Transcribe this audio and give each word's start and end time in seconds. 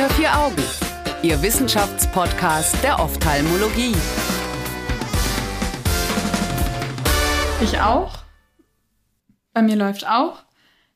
Unter 0.00 0.14
vier 0.14 0.34
Augen, 0.34 0.62
Ihr 1.22 1.42
Wissenschaftspodcast 1.42 2.82
der 2.82 2.98
Ophthalmologie. 3.00 3.94
Ich 7.62 7.78
auch. 7.78 8.20
Bei 9.52 9.60
mir 9.60 9.76
läuft 9.76 10.08
auch. 10.08 10.38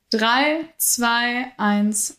Drei, 0.09 0.65
zwei, 0.79 1.53
eins. 1.59 2.19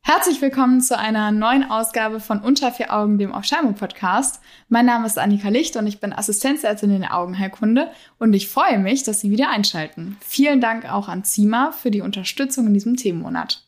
Herzlich 0.00 0.40
willkommen 0.40 0.80
zu 0.80 0.96
einer 0.96 1.30
neuen 1.30 1.70
Ausgabe 1.70 2.20
von 2.20 2.40
Unter 2.40 2.72
vier 2.72 2.90
Augen, 2.90 3.18
dem 3.18 3.34
Ophthalmo-Podcast. 3.34 4.40
Mein 4.70 4.86
Name 4.86 5.06
ist 5.06 5.18
Annika 5.18 5.50
Licht 5.50 5.76
und 5.76 5.86
ich 5.86 6.00
bin 6.00 6.14
Assistenzärztin 6.14 6.90
in 6.90 7.02
der 7.02 7.14
Augenheilkunde 7.14 7.90
und 8.18 8.32
ich 8.32 8.48
freue 8.48 8.78
mich, 8.78 9.02
dass 9.02 9.20
Sie 9.20 9.30
wieder 9.30 9.50
einschalten. 9.50 10.16
Vielen 10.26 10.62
Dank 10.62 10.90
auch 10.90 11.08
an 11.08 11.22
Zima 11.22 11.72
für 11.72 11.90
die 11.90 12.00
Unterstützung 12.00 12.66
in 12.66 12.72
diesem 12.72 12.96
Themenmonat. 12.96 13.66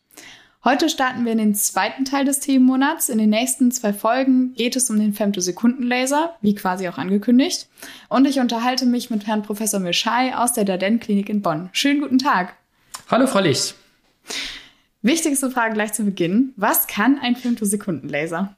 Heute 0.64 0.88
starten 0.88 1.24
wir 1.24 1.32
in 1.32 1.38
den 1.38 1.54
zweiten 1.56 2.04
Teil 2.04 2.24
des 2.24 2.38
Themenmonats. 2.38 3.08
In 3.08 3.18
den 3.18 3.30
nächsten 3.30 3.72
zwei 3.72 3.92
Folgen 3.92 4.54
geht 4.54 4.76
es 4.76 4.88
um 4.90 4.98
den 5.00 5.12
Femtosekundenlaser, 5.12 6.36
wie 6.40 6.54
quasi 6.54 6.88
auch 6.88 6.98
angekündigt. 6.98 7.66
Und 8.08 8.28
ich 8.28 8.38
unterhalte 8.38 8.86
mich 8.86 9.10
mit 9.10 9.26
Herrn 9.26 9.42
Professor 9.42 9.80
Mischai 9.80 10.36
aus 10.36 10.52
der 10.52 10.64
Darden-Klinik 10.64 11.28
in 11.28 11.42
Bonn. 11.42 11.68
Schönen 11.72 12.00
guten 12.00 12.18
Tag. 12.18 12.54
Hallo, 13.10 13.26
Frau 13.26 13.40
Licht. 13.40 13.74
Wichtigste 15.02 15.50
Frage 15.50 15.74
gleich 15.74 15.94
zu 15.94 16.04
Beginn. 16.04 16.52
Was 16.54 16.86
kann 16.86 17.18
ein 17.20 17.34
Femtosekundenlaser? 17.34 18.54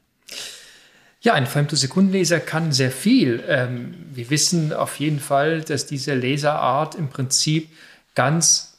Ja, 1.22 1.32
ein 1.32 1.46
Femtosekundenlaser 1.46 2.38
kann 2.38 2.72
sehr 2.72 2.90
viel. 2.90 3.42
Ähm, 3.48 3.94
wir 4.12 4.28
wissen 4.28 4.74
auf 4.74 5.00
jeden 5.00 5.20
Fall, 5.20 5.62
dass 5.62 5.86
diese 5.86 6.14
Laserart 6.14 6.96
im 6.96 7.08
Prinzip 7.08 7.70
ganz 8.14 8.73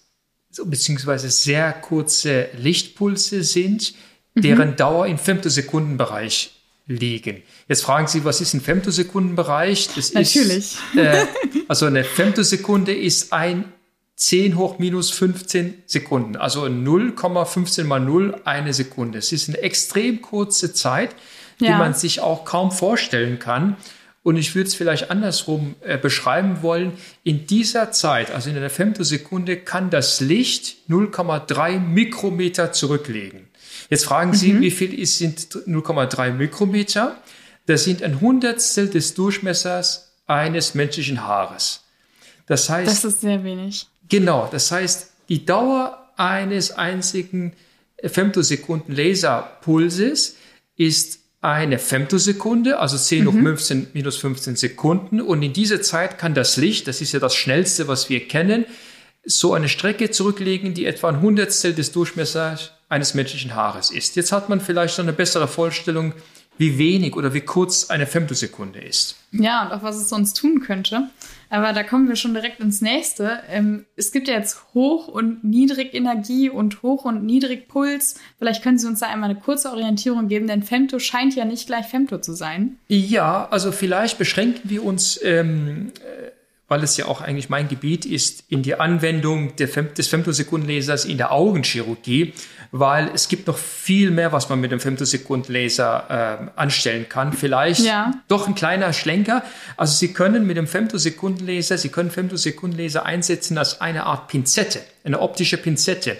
beziehungsweise 0.64 1.30
sehr 1.30 1.73
kurze 1.73 2.48
Lichtpulse 2.58 3.44
sind, 3.44 3.94
deren 4.35 4.71
mhm. 4.71 4.76
Dauer 4.76 5.07
im 5.07 5.18
Femtosekundenbereich 5.18 6.52
liegen. 6.88 7.41
Jetzt 7.68 7.84
fragen 7.84 8.07
Sie, 8.07 8.24
was 8.26 8.41
ist 8.41 8.54
ein 8.54 8.62
Femtosekundenbereich? 8.62 9.90
Das 9.96 10.13
Natürlich. 10.13 10.57
Ist, 10.57 10.77
äh, 10.96 11.26
also 11.68 11.88
eine 11.88 12.04
Femtosekunde 12.04 12.94
ist 12.94 13.34
ein 13.34 13.66
10 14.18 14.57
hoch 14.57 14.79
minus 14.79 15.12
15 15.12 15.84
Sekunden, 15.85 16.38
also 16.38 16.63
0,15 16.63 17.84
mal 17.84 17.99
0 17.99 18.41
eine 18.46 18.74
Sekunde. 18.74 19.18
Es 19.18 19.32
ist 19.32 19.49
eine 19.49 19.57
extrem 19.57 20.22
kurze 20.22 20.74
Zeit, 20.74 21.16
die 21.60 21.66
ja. 21.66 21.77
man 21.77 21.94
sich 21.94 22.22
auch 22.22 22.46
kaum 22.46 22.72
vorstellen 22.72 23.40
kann. 23.40 23.76
Und 24.26 24.37
ich 24.37 24.55
würde 24.55 24.68
es 24.68 24.73
vielleicht 24.73 25.12
andersrum 25.12 25.76
äh, 25.81 25.99
beschreiben 25.99 26.63
wollen. 26.63 26.93
In 27.23 27.45
dieser 27.45 27.91
Zeit, 27.91 28.32
also 28.32 28.49
in 28.49 28.57
einer 28.57 28.71
Femtosekunde, 28.71 29.57
kann 29.57 29.91
das 29.91 30.20
Licht 30.20 30.77
0,3 30.90 31.77
Mikrometer 31.77 32.71
zurücklegen. 32.71 33.48
Jetzt 33.91 34.05
fragen 34.05 34.34
Sie, 34.34 34.54
mhm. 34.54 34.62
wie 34.62 34.71
viel 34.71 34.99
ist, 34.99 35.20
sind 35.20 35.41
0,3 35.67 36.32
Mikrometer? 36.32 37.21
Das 37.67 37.84
sind 37.84 38.01
ein 38.01 38.20
Hundertstel 38.20 38.90
des 38.90 39.13
Durchmessers 39.13 40.12
eines 40.26 40.73
menschlichen 40.73 41.21
Haares. 41.21 41.84
Das 42.48 42.67
heißt. 42.67 42.89
Das 42.89 43.05
ist 43.05 43.21
sehr 43.21 43.43
wenig. 43.43 43.85
Genau. 44.10 44.49
Das 44.51 44.71
heißt, 44.71 45.12
die 45.29 45.45
Dauer 45.45 46.04
eines 46.17 46.71
einzigen 46.71 47.54
Femtosekunden 48.04 48.95
Laserpulses 48.95 50.35
ist 50.77 51.20
eine 51.46 51.79
Femtosekunde, 51.79 52.79
also 52.79 52.98
10 52.98 53.24
mhm. 53.24 53.27
hoch 53.27 53.34
15 53.34 53.88
minus 53.93 54.18
15 54.18 54.55
Sekunden. 54.55 55.21
Und 55.21 55.43
in 55.43 55.54
dieser 55.54 55.82
Zeit 55.82 56.18
kann 56.18 56.34
das 56.34 56.57
Licht, 56.57 56.88
das 56.88 57.01
ist 57.01 57.12
ja 57.12 57.20
das 57.20 57.35
Schnellste, 57.35 57.88
was 57.88 58.10
wir 58.10 58.27
kennen, 58.27 58.65
so 59.24 59.54
eine 59.54 59.70
Strecke 59.70 60.12
zurücklegen, 60.12 60.73
die 60.73 60.85
etwa 60.85 61.10
ein 61.10 61.21
Hundertstel 61.21 61.73
des 61.73 61.91
Durchmessers 61.91 62.71
eines 62.90 63.13
menschlichen 63.13 63.55
Haares 63.55 63.91
ist. 63.91 64.16
Jetzt 64.16 64.31
hat 64.31 64.50
man 64.50 64.62
vielleicht 64.62 64.97
noch 64.97 65.06
eine 65.06 65.13
bessere 65.13 65.47
Vorstellung, 65.47 66.13
wie 66.57 66.78
wenig 66.78 67.16
oder 67.16 67.34
wie 67.34 67.41
kurz 67.41 67.89
eine 67.89 68.07
Femtosekunde 68.07 68.79
ist. 68.79 69.17
Ja, 69.31 69.66
und 69.66 69.71
auch 69.73 69.83
was 69.83 69.97
es 69.97 70.09
sonst 70.09 70.38
tun 70.38 70.61
könnte. 70.61 71.09
Aber 71.49 71.73
da 71.73 71.83
kommen 71.83 72.07
wir 72.07 72.16
schon 72.16 72.33
direkt 72.33 72.59
ins 72.59 72.81
nächste. 72.81 73.39
Ähm, 73.49 73.85
es 73.95 74.11
gibt 74.11 74.27
ja 74.27 74.33
jetzt 74.35 74.57
Hoch- 74.73 75.07
und 75.07 75.44
Niedrigenergie 75.44 76.49
und 76.49 76.81
Hoch- 76.81 77.05
und 77.05 77.25
Niedrigpuls. 77.25 78.15
Vielleicht 78.39 78.63
können 78.63 78.77
Sie 78.77 78.88
uns 78.88 78.99
da 78.99 79.07
einmal 79.07 79.29
eine 79.29 79.39
kurze 79.39 79.69
Orientierung 79.71 80.27
geben, 80.27 80.47
denn 80.47 80.63
Femto 80.63 80.99
scheint 80.99 81.35
ja 81.35 81.45
nicht 81.45 81.67
gleich 81.67 81.85
Femto 81.85 82.17
zu 82.19 82.33
sein. 82.33 82.77
Ja, 82.88 83.47
also 83.51 83.71
vielleicht 83.71 84.17
beschränken 84.17 84.69
wir 84.69 84.83
uns 84.83 85.19
ähm, 85.23 85.91
äh, 85.99 86.31
weil 86.67 86.83
es 86.83 86.97
ja 86.97 87.05
auch 87.05 87.21
eigentlich 87.21 87.49
mein 87.49 87.67
Gebiet 87.67 88.05
ist, 88.05 88.44
in 88.49 88.63
die 88.63 88.75
Anwendung 88.75 89.53
Fem 89.55 89.94
des 89.94 90.07
Femtosekundenlasers 90.07 91.05
in 91.05 91.17
der 91.17 91.31
Augenchirurgie, 91.31 92.33
weil 92.78 93.09
es 93.13 93.30
gibt 93.30 93.47
noch 93.47 93.58
viel 93.58 94.12
mehr, 94.12 94.34
was 94.34 94.50
man 94.50 94.59
mit 94.59 94.69
dem 94.69 94.81
Femtosekundenlaser 94.81 96.50
äh, 96.58 96.59
anstellen 96.59 97.08
kann. 97.08 97.31
Vielleicht 97.31 97.86
ja. 97.86 98.12
doch 98.28 98.50
ein 98.50 98.56
kleiner 98.56 98.91
Schlenker. 98.91 99.44
Also 99.78 99.94
Sie 99.94 100.12
können 100.12 100.46
mit 100.46 100.58
dem 100.58 100.68
Femtosekundenlaser, 100.68 101.78
Sie 101.78 101.88
können 101.88 102.12
Femtosekundenlaser 102.12 103.06
einsetzen 103.06 103.58
als 103.58 103.80
eine 103.80 104.03
Art 104.03 104.28
Pinzette, 104.28 104.81
eine 105.06 105.22
optische 105.22 105.56
Pinzette. 105.56 106.18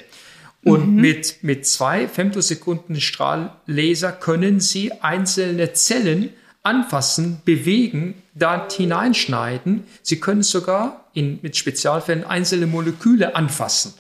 Und 0.64 0.96
mhm. 0.96 1.02
mit, 1.02 1.44
mit 1.44 1.68
zwei 1.68 2.08
Femtosekunden 2.08 3.02
Strahllaser 3.02 4.14
können 4.14 4.62
Sie 4.62 4.94
einzelne 5.02 5.74
Zellen 5.74 6.30
anfassen, 6.64 7.42
bewegen, 7.44 8.16
da 8.34 8.66
hineinschneiden. 8.72 9.84
Sie 10.02 10.22
können 10.22 10.42
sogar 10.42 11.04
in, 11.14 11.40
mit 11.42 11.58
Spezialfällen 11.58 12.24
einzelne 12.24 12.66
Moleküle 12.66 13.36
anfassen. 13.36 13.94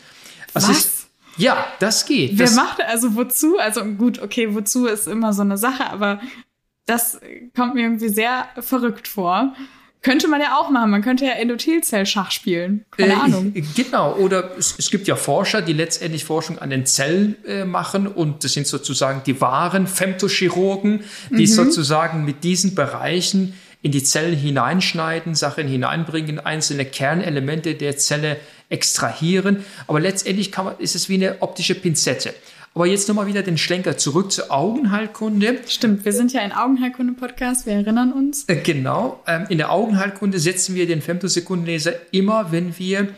Also 0.54 0.70
Was? 0.70 0.94
Ja, 1.38 1.66
das 1.79 2.06
geht. 2.06 2.38
Wer 2.38 2.46
das, 2.46 2.56
macht 2.56 2.81
also 2.81 3.16
wozu? 3.16 3.57
Also 3.57 3.84
gut, 3.84 4.22
okay, 4.22 4.53
wozu 4.53 4.85
ist 4.85 5.07
immer 5.07 5.34
so 5.34 5.41
eine 5.41 5.57
Sache, 5.57 5.90
aber 5.90 6.19
das 6.85 7.19
kommt 7.56 7.75
mir 7.75 7.81
irgendwie 7.81 8.09
sehr 8.09 8.47
verrückt 8.59 9.07
vor. 9.07 9.53
Könnte 10.06 10.28
man 10.28 10.40
ja 10.40 10.59
auch 10.59 10.69
machen. 10.69 10.91
Man 10.91 11.01
könnte 11.01 11.25
ja 11.25 11.31
Endothelzell-Schach 11.31 12.29
spielen. 12.29 12.85
Keine 12.91 13.13
äh, 13.13 13.16
Ahnung. 13.16 13.53
Genau. 13.75 14.13
Oder 14.18 14.51
es, 14.56 14.75
es, 14.78 14.91
gibt 14.91 15.07
ja 15.07 15.16
Forscher, 15.16 15.63
die 15.63 15.74
letztendlich 15.74 16.25
Forschung 16.25 16.59
an 16.59 16.69
den 16.69 16.85
Zellen 16.85 17.44
äh, 17.44 17.66
machen. 17.66 18.06
Und 18.06 18.44
das 18.44 18.53
sind 18.53 18.68
sozusagen 18.68 19.24
die 19.25 19.41
wahren 19.41 19.88
Femtochirurgen, 19.88 21.03
die 21.31 21.47
mhm. 21.47 21.47
sozusagen 21.47 22.24
mit 22.24 22.44
diesen 22.44 22.75
Bereichen 22.75 23.56
in 23.85 23.91
die 23.91 24.01
Zellen 24.01 24.35
hineinschneiden, 24.35 25.35
Sachen 25.35 25.68
hineinbringen, 25.68 26.40
einzelne 26.40 26.85
Kernelemente 26.85 27.75
der 27.75 27.97
Zelle 27.97 28.38
extrahieren. 28.68 29.63
Aber 29.85 30.00
letztendlich 30.00 30.51
kann 30.51 30.66
man, 30.66 30.79
ist 30.79 30.96
es 30.96 31.07
wie 31.07 31.13
eine 31.13 31.44
optische 31.44 31.75
Pinzette. 31.75 32.34
Aber 32.74 32.88
jetzt 32.88 33.07
nochmal 33.07 33.28
wieder 33.28 33.44
den 33.44 33.59
Schlenker 33.59 33.95
zurück 33.95 34.31
zur 34.31 34.50
Augenheilkunde. 34.50 35.59
Stimmt, 35.68 36.03
wir 36.03 36.13
sind 36.13 36.34
ja 36.34 36.41
ein 36.41 36.51
Augenheilkunde-Podcast, 36.51 37.68
wir 37.68 37.74
erinnern 37.74 38.12
uns. 38.12 38.45
Äh, 38.50 38.56
genau. 38.56 39.22
Ähm, 39.28 39.45
in 39.50 39.59
der 39.59 39.72
Augenheilkunde 39.72 40.40
setzen 40.40 40.74
wir 40.74 40.88
den 40.88 41.03
Femtosekundenlaser 41.03 41.94
immer, 42.09 42.51
wenn 42.51 42.75
wir 42.79 43.09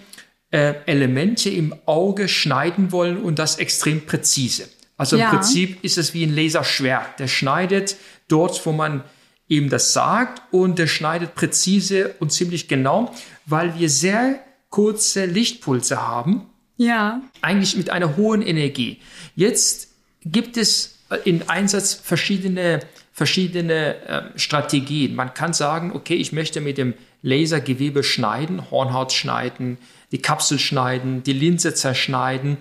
äh, 0.52 0.74
Elemente 0.86 1.50
im 1.50 1.76
Auge 1.86 2.28
schneiden 2.28 2.92
wollen 2.92 3.22
und 3.22 3.40
das 3.40 3.58
extrem 3.58 4.06
präzise. 4.06 4.68
Also 4.98 5.16
im 5.16 5.22
ja. 5.22 5.30
Prinzip 5.30 5.82
ist 5.82 5.98
es 5.98 6.14
wie 6.14 6.26
ein 6.26 6.36
Laserschwert. 6.36 7.20
Der 7.20 7.28
schneidet 7.30 7.96
dort, 8.28 8.66
wo 8.66 8.74
man 8.74 9.06
ihm 9.48 9.70
das 9.70 9.94
sagt 9.94 10.42
und 10.52 10.80
der 10.80 10.88
schneidet 10.88 11.36
präzise 11.36 12.16
und 12.20 12.32
ziemlich 12.32 12.68
genau, 12.68 13.14
weil 13.46 13.78
wir 13.80 13.90
sehr 13.90 14.40
kurze 14.70 15.26
Lichtpulse 15.26 16.06
haben 16.06 16.48
ja. 16.78 17.22
Eigentlich 17.42 17.76
mit 17.76 17.90
einer 17.90 18.16
hohen 18.16 18.42
Energie. 18.42 19.00
Jetzt 19.36 19.90
gibt 20.24 20.58
es 20.58 21.00
in 21.26 21.50
Einsatz 21.50 21.94
verschiedene, 21.94 22.82
verschiedene 23.12 23.96
äh, 24.06 24.40
Strategien. 24.40 25.16
Man 25.16 25.34
kann 25.34 25.54
sagen, 25.54 25.92
okay, 25.94 26.16
ich 26.16 26.32
möchte 26.32 26.62
mit 26.62 26.78
dem 26.78 26.94
Lasergewebe 27.24 28.04
schneiden, 28.04 28.70
Hornhaut 28.70 29.12
schneiden, 29.12 29.80
die 30.12 30.22
Kapsel 30.22 30.60
schneiden, 30.60 31.24
die 31.24 31.34
Linse 31.34 31.74
zerschneiden. 31.74 32.58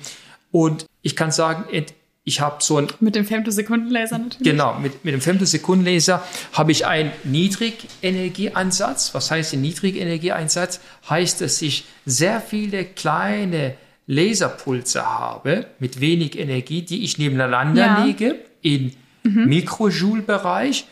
Und 0.51 0.87
ich 1.03 1.15
kann 1.15 1.31
sagen, 1.31 1.65
ich 2.29 2.41
habe 2.41 2.57
so 2.59 2.79
ein... 2.79 2.89
Mit 2.99 3.15
dem 3.15 3.25
Femtosekundenlaser 3.25 4.19
natürlich. 4.19 4.51
Genau, 4.51 4.75
mit, 4.81 5.05
mit 5.05 5.15
dem 5.15 5.21
Femtosekundenlaser 5.21 6.25
habe 6.53 6.73
ich 6.73 6.85
einen 6.85 7.13
Niedrigenergieeinsatz. 7.23 9.15
Was 9.15 9.31
heißt 9.31 9.55
ein 9.55 9.61
Niedrigenergieeinsatz? 9.61 10.81
Heißt, 11.09 11.41
dass 11.41 11.63
ich 11.63 11.85
sehr 12.05 12.41
viele 12.41 12.85
kleine 12.85 13.77
Laserpulse 14.09 15.07
habe 15.07 15.67
mit 15.79 16.01
wenig 16.01 16.37
Energie, 16.37 16.83
die 16.83 17.05
ich 17.05 17.17
nebeneinander 17.17 17.87
ja. 17.87 18.05
lege 18.05 18.41
in 18.61 18.93
mhm. 19.23 19.45
Mikrojoule-Bereich 19.47 20.87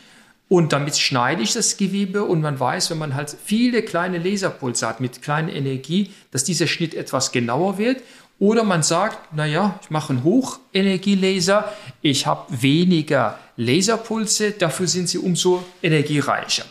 und 0.48 0.72
damit 0.72 0.96
schneide 0.96 1.42
ich 1.42 1.52
das 1.52 1.78
Gewebe 1.78 2.22
und 2.22 2.42
man 2.42 2.60
weiß, 2.60 2.90
wenn 2.90 2.98
man 2.98 3.14
halt 3.14 3.34
viele 3.44 3.82
kleine 3.82 4.18
Laserpulse 4.18 4.86
hat 4.86 5.00
mit 5.00 5.20
kleiner 5.20 5.52
Energie, 5.52 6.12
dass 6.30 6.44
dieser 6.44 6.68
Schnitt 6.68 6.94
etwas 6.94 7.32
genauer 7.32 7.78
wird. 7.78 8.02
Oder 8.38 8.64
man 8.64 8.82
sagt, 8.82 9.34
naja, 9.34 9.78
ich 9.82 9.90
mache 9.90 10.12
einen 10.12 10.24
Hochenergielaser, 10.24 11.72
ich 12.02 12.26
habe 12.26 12.46
weniger 12.62 13.38
Laserpulse, 13.56 14.52
dafür 14.52 14.86
sind 14.88 15.08
sie 15.08 15.18
umso 15.18 15.64
energiereicher. 15.82 16.64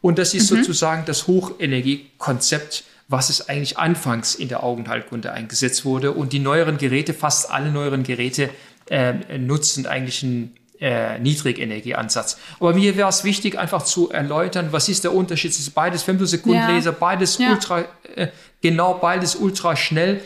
Und 0.00 0.18
das 0.18 0.32
ist 0.32 0.50
mhm. 0.50 0.56
sozusagen 0.56 1.04
das 1.04 1.26
Hochenergiekonzept 1.26 2.84
was 3.10 3.28
es 3.28 3.48
eigentlich 3.48 3.76
anfangs 3.76 4.36
in 4.36 4.48
der 4.48 4.62
Augenheilkunde 4.62 5.32
eingesetzt 5.32 5.84
wurde. 5.84 6.12
Und 6.12 6.32
die 6.32 6.38
neueren 6.38 6.78
Geräte, 6.78 7.12
fast 7.12 7.50
alle 7.50 7.72
neueren 7.72 8.04
Geräte, 8.04 8.50
äh, 8.88 9.36
nutzen 9.36 9.84
eigentlich 9.84 10.22
einen 10.22 10.56
äh, 10.80 11.18
Niedrigenergieansatz. 11.18 12.38
Aber 12.60 12.72
mir 12.72 12.96
wäre 12.96 13.08
es 13.08 13.24
wichtig, 13.24 13.58
einfach 13.58 13.82
zu 13.82 14.10
erläutern, 14.10 14.68
was 14.70 14.88
ist 14.88 15.02
der 15.02 15.12
Unterschied? 15.12 15.50
Es 15.50 15.58
ist 15.58 15.70
beides 15.70 16.04
Femtosekundenlaser, 16.04 16.92
ja. 16.92 16.96
beides 16.98 17.38
ja. 17.38 17.50
ultra 17.50 17.84
äh, 18.14 18.28
genau, 18.62 18.94
beides 18.94 19.34
ultra 19.34 19.74
schnell. 19.74 20.20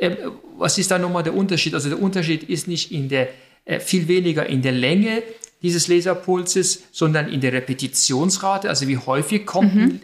Äh, 0.00 0.16
was 0.56 0.78
ist 0.78 0.90
da 0.90 0.98
nochmal 0.98 1.22
der 1.22 1.34
Unterschied? 1.34 1.74
Also 1.74 1.88
der 1.88 2.00
Unterschied 2.00 2.42
ist 2.42 2.66
nicht 2.66 2.90
in 2.90 3.08
der 3.08 3.28
äh, 3.66 3.80
viel 3.80 4.08
weniger 4.08 4.46
in 4.46 4.62
der 4.62 4.72
Länge 4.72 5.22
dieses 5.62 5.88
Laserpulses, 5.88 6.84
sondern 6.90 7.30
in 7.30 7.42
der 7.42 7.52
Repetitionsrate, 7.52 8.68
also 8.68 8.88
wie 8.88 8.96
häufig 8.96 9.44
kommt 9.44 9.74
mhm. 9.74 10.00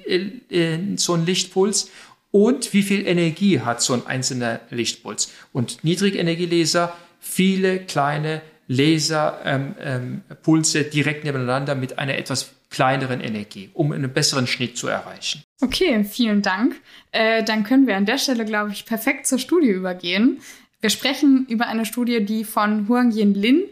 äh, 0.51 0.79
so 0.97 1.15
ein 1.15 1.25
Lichtpuls 1.25 1.91
und 2.31 2.75
wie 2.75 2.83
viel 2.83 3.07
Energie 3.07 3.61
hat 3.61 3.81
so 3.81 3.95
ein 3.95 4.07
einzelner 4.07 4.61
Lichtpuls. 4.69 5.33
Und 5.55 5.83
Niedrigenergielaser, 5.83 6.95
viele 7.19 7.79
kleine 7.79 8.43
Laserpulse 8.69 10.79
ähm, 10.79 10.85
ähm, 10.85 10.91
direkt 10.93 11.25
nebeneinander 11.25 11.75
mit 11.75 11.99
einer 11.99 12.19
etwas 12.19 12.51
kleineren 12.69 13.23
Energie, 13.23 13.71
um 13.73 13.93
einen 13.93 14.13
besseren 14.13 14.47
Schnitt 14.47 14.77
zu 14.77 14.89
erreichen. 14.89 15.43
Okay, 15.61 16.05
vielen 16.05 16.43
Dank. 16.43 16.77
Äh, 17.13 17.43
dann 17.43 17.65
können 17.65 17.87
wir 17.87 17.97
an 17.97 18.05
der 18.05 18.19
Stelle, 18.19 18.45
glaube 18.45 18.73
ich, 18.73 18.85
perfekt 18.85 19.27
zur 19.27 19.39
Studie 19.39 19.71
übergehen. 19.71 20.41
Wir 20.81 20.91
sprechen 20.91 21.47
über 21.49 21.67
eine 21.67 21.87
Studie, 21.87 22.25
die 22.25 22.45
von 22.45 22.89
Huang 22.89 23.11
Yin 23.11 23.35
Lin 23.35 23.65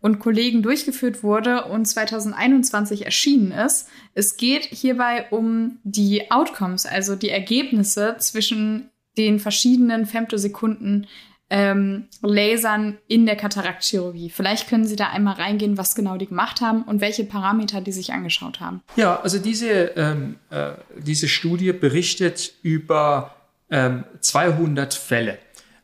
und 0.00 0.18
Kollegen 0.18 0.62
durchgeführt 0.62 1.22
wurde 1.22 1.64
und 1.64 1.86
2021 1.86 3.04
erschienen 3.04 3.52
ist. 3.52 3.88
Es 4.14 4.36
geht 4.36 4.64
hierbei 4.64 5.26
um 5.30 5.78
die 5.84 6.30
Outcomes, 6.30 6.86
also 6.86 7.16
die 7.16 7.30
Ergebnisse 7.30 8.16
zwischen 8.18 8.90
den 9.18 9.38
verschiedenen 9.38 10.06
Femtosekunden 10.06 11.06
ähm, 11.48 12.08
Lasern 12.22 12.98
in 13.06 13.26
der 13.26 13.36
Kataraktchirurgie. 13.36 14.30
Vielleicht 14.30 14.68
können 14.68 14.84
Sie 14.84 14.96
da 14.96 15.08
einmal 15.08 15.34
reingehen, 15.34 15.78
was 15.78 15.94
genau 15.94 16.16
die 16.16 16.26
gemacht 16.26 16.60
haben 16.60 16.82
und 16.82 17.00
welche 17.00 17.24
Parameter 17.24 17.80
die 17.80 17.92
sich 17.92 18.12
angeschaut 18.12 18.60
haben. 18.60 18.82
Ja, 18.96 19.20
also 19.20 19.38
diese, 19.38 19.70
ähm, 19.96 20.36
äh, 20.50 20.72
diese 20.98 21.28
Studie 21.28 21.72
berichtet 21.72 22.54
über 22.62 23.36
ähm, 23.70 24.04
200 24.20 24.94
Fälle. 24.94 25.38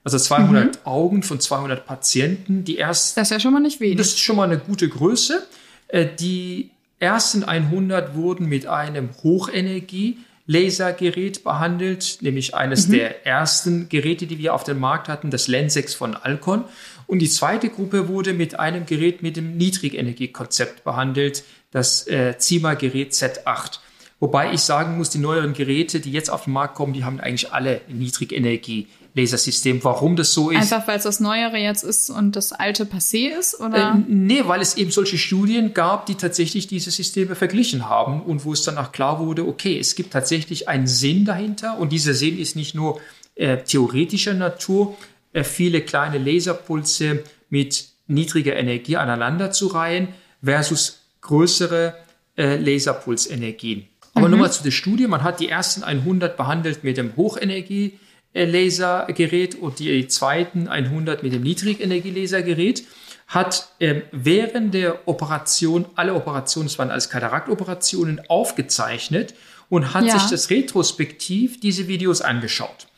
Also 0.04 0.18
200 0.18 0.64
mhm. 0.64 0.70
Augen 0.84 1.22
von 1.22 1.38
200 1.38 1.86
Patienten. 1.86 2.64
Die 2.64 2.78
ersten, 2.78 3.20
das 3.20 3.28
ist 3.28 3.32
ja 3.32 3.40
schon 3.40 3.52
mal 3.52 3.60
nicht 3.60 3.78
wenig. 3.78 3.98
Das 3.98 4.08
ist 4.08 4.20
schon 4.20 4.36
mal 4.36 4.44
eine 4.44 4.58
gute 4.58 4.88
Größe. 4.88 5.46
Äh, 5.86 6.08
die 6.18 6.70
ersten 6.98 7.44
100 7.44 8.16
wurden 8.16 8.48
mit 8.48 8.66
einem 8.66 9.10
Hochenergie 9.22 10.18
Lasergerät 10.46 11.44
behandelt, 11.44 12.18
nämlich 12.20 12.54
eines 12.54 12.88
mhm. 12.88 12.92
der 12.92 13.26
ersten 13.26 13.88
Geräte, 13.88 14.26
die 14.26 14.38
wir 14.38 14.54
auf 14.54 14.64
dem 14.64 14.80
Markt 14.80 15.08
hatten, 15.08 15.30
das 15.30 15.48
Lensex 15.48 15.94
von 15.94 16.14
Alcon. 16.14 16.64
Und 17.06 17.20
die 17.20 17.28
zweite 17.28 17.68
Gruppe 17.68 18.08
wurde 18.08 18.32
mit 18.32 18.58
einem 18.58 18.86
Gerät 18.86 19.22
mit 19.22 19.36
dem 19.36 19.56
Niedrigenergiekonzept 19.56 20.84
behandelt, 20.84 21.44
das 21.70 22.06
äh, 22.06 22.36
ZIMA-Gerät 22.38 23.12
Z8. 23.12 23.78
Wobei 24.18 24.52
ich 24.52 24.60
sagen 24.60 24.98
muss, 24.98 25.10
die 25.10 25.18
neueren 25.18 25.52
Geräte, 25.52 25.98
die 25.98 26.12
jetzt 26.12 26.30
auf 26.30 26.44
den 26.44 26.52
Markt 26.52 26.74
kommen, 26.76 26.92
die 26.92 27.04
haben 27.04 27.18
eigentlich 27.18 27.52
alle 27.52 27.80
Niedrigenergie 27.88 28.86
Lasersystem. 29.14 29.84
Warum 29.84 30.16
das 30.16 30.32
so 30.32 30.50
ist? 30.50 30.58
Einfach 30.58 30.88
weil 30.88 30.96
es 30.96 31.04
das 31.04 31.20
Neuere 31.20 31.58
jetzt 31.58 31.84
ist 31.84 32.08
und 32.08 32.34
das 32.34 32.52
alte 32.52 32.84
passé 32.84 33.28
ist? 33.28 33.60
Oder? 33.60 33.92
Äh, 33.92 34.04
nee, 34.08 34.42
weil 34.46 34.60
es 34.60 34.76
eben 34.76 34.90
solche 34.90 35.18
Studien 35.18 35.74
gab, 35.74 36.06
die 36.06 36.14
tatsächlich 36.14 36.66
diese 36.66 36.90
Systeme 36.90 37.34
verglichen 37.34 37.88
haben 37.88 38.22
und 38.22 38.44
wo 38.44 38.52
es 38.52 38.62
dann 38.62 38.78
auch 38.78 38.92
klar 38.92 39.18
wurde, 39.18 39.46
okay, 39.46 39.78
es 39.78 39.94
gibt 39.94 40.12
tatsächlich 40.12 40.68
einen 40.68 40.86
Sinn 40.86 41.24
dahinter 41.24 41.78
und 41.78 41.92
dieser 41.92 42.14
Sinn 42.14 42.38
ist 42.38 42.56
nicht 42.56 42.74
nur 42.74 43.00
äh, 43.34 43.58
theoretischer 43.58 44.34
Natur, 44.34 44.96
äh, 45.32 45.44
viele 45.44 45.82
kleine 45.82 46.18
Laserpulse 46.18 47.24
mit 47.50 47.88
niedriger 48.06 48.56
Energie 48.56 48.96
aneinander 48.96 49.50
zu 49.50 49.68
reihen 49.68 50.08
versus 50.42 51.00
größere 51.20 51.94
äh, 52.36 52.56
Laserpulsenergien. 52.56 53.88
Aber 54.14 54.26
mhm. 54.26 54.32
nochmal 54.32 54.52
zu 54.52 54.62
der 54.62 54.70
Studie. 54.70 55.06
Man 55.06 55.22
hat 55.22 55.40
die 55.40 55.48
ersten 55.48 55.82
100 55.82 56.36
behandelt 56.36 56.84
mit 56.84 56.96
dem 56.96 57.16
Hochenergie 57.16 57.98
Lasergerät 58.34 59.54
und 59.54 59.78
die 59.78 60.06
zweiten 60.08 60.68
100 60.68 61.22
mit 61.22 61.32
dem 61.32 61.42
Niedrigenergielasergerät 61.42 62.84
hat 63.28 63.68
ähm, 63.80 64.02
während 64.12 64.74
der 64.74 65.08
Operation, 65.08 65.86
alle 65.94 66.14
Operationen, 66.14 66.66
es 66.66 66.78
waren 66.78 66.90
alles 66.90 67.08
Kataraktoperationen, 67.08 68.20
aufgezeichnet 68.28 69.34
und 69.68 69.94
hat 69.94 70.04
ja. 70.04 70.18
sich 70.18 70.30
das 70.30 70.50
retrospektiv 70.50 71.60
diese 71.60 71.88
Videos 71.88 72.20
angeschaut. 72.20 72.88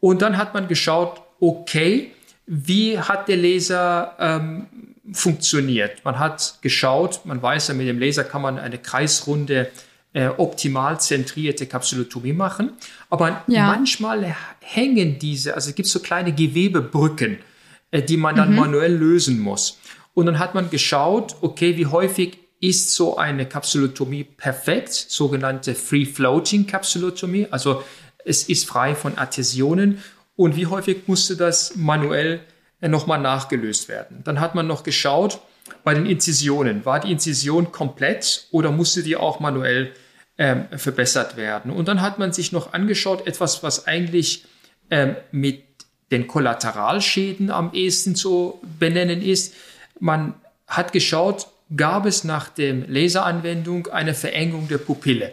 Und 0.00 0.22
dann 0.22 0.36
hat 0.36 0.54
man 0.54 0.66
geschaut, 0.66 1.22
okay, 1.40 2.12
wie 2.46 2.98
hat 2.98 3.28
der 3.28 3.36
Laser 3.36 4.16
ähm, 4.18 4.66
funktioniert? 5.12 6.04
Man 6.04 6.18
hat 6.18 6.58
geschaut, 6.62 7.20
man 7.24 7.40
weiß 7.40 7.68
ja, 7.68 7.74
mit 7.74 7.86
dem 7.86 7.98
Laser 7.98 8.24
kann 8.24 8.42
man 8.42 8.58
eine 8.58 8.78
kreisrunde 8.78 9.70
äh, 10.16 10.28
optimal 10.38 10.98
zentrierte 10.98 11.66
Kapsulotomie 11.66 12.32
machen. 12.32 12.72
Aber 13.10 13.44
ja. 13.48 13.66
manchmal 13.66 14.34
hängen 14.60 15.18
diese, 15.18 15.54
also 15.54 15.68
es 15.68 15.74
gibt 15.74 15.88
so 15.88 16.00
kleine 16.00 16.32
Gewebebrücken, 16.32 17.36
äh, 17.90 18.00
die 18.00 18.16
man 18.16 18.34
dann 18.34 18.52
mhm. 18.52 18.56
manuell 18.56 18.96
lösen 18.96 19.38
muss. 19.38 19.78
Und 20.14 20.24
dann 20.24 20.38
hat 20.38 20.54
man 20.54 20.70
geschaut, 20.70 21.36
okay, 21.42 21.76
wie 21.76 21.84
häufig 21.84 22.38
ist 22.60 22.94
so 22.94 23.18
eine 23.18 23.44
Kapsulotomie 23.44 24.24
perfekt, 24.24 24.94
sogenannte 24.94 25.74
Free-Floating 25.74 26.66
Kapsulotomie, 26.66 27.48
also 27.50 27.82
es 28.24 28.44
ist 28.44 28.66
frei 28.66 28.94
von 28.94 29.18
Adhäsionen 29.18 30.02
und 30.34 30.56
wie 30.56 30.66
häufig 30.66 31.08
musste 31.08 31.36
das 31.36 31.76
manuell 31.76 32.40
äh, 32.80 32.88
nochmal 32.88 33.20
nachgelöst 33.20 33.90
werden. 33.90 34.22
Dann 34.24 34.40
hat 34.40 34.54
man 34.54 34.66
noch 34.66 34.82
geschaut 34.82 35.40
bei 35.84 35.92
den 35.92 36.06
Inzisionen, 36.06 36.86
war 36.86 37.00
die 37.00 37.12
Inzision 37.12 37.70
komplett 37.70 38.46
oder 38.50 38.72
musste 38.72 39.02
die 39.02 39.16
auch 39.16 39.40
manuell 39.40 39.92
ähm, 40.38 40.66
verbessert 40.76 41.36
werden. 41.36 41.70
Und 41.70 41.88
dann 41.88 42.02
hat 42.02 42.18
man 42.18 42.32
sich 42.32 42.52
noch 42.52 42.72
angeschaut, 42.72 43.26
etwas, 43.26 43.62
was 43.62 43.86
eigentlich 43.86 44.44
ähm, 44.90 45.16
mit 45.32 45.64
den 46.10 46.26
Kollateralschäden 46.26 47.50
am 47.50 47.72
ehesten 47.72 48.14
zu 48.14 48.60
benennen 48.78 49.22
ist. 49.22 49.54
Man 49.98 50.34
hat 50.66 50.92
geschaut, 50.92 51.48
gab 51.74 52.06
es 52.06 52.22
nach 52.22 52.48
der 52.48 52.74
Laseranwendung 52.74 53.88
eine 53.88 54.14
Verengung 54.14 54.68
der 54.68 54.78
Pupille. 54.78 55.32